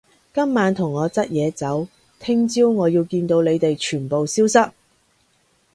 [0.33, 1.87] 今晚同我執嘢走，
[2.19, 4.71] 聽朝我要見到你哋全部消失